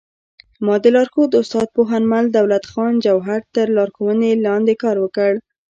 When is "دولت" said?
2.37-2.63